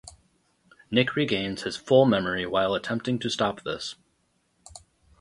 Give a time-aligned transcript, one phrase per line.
[0.89, 3.93] Nick regains his full memory while attempting to stop this.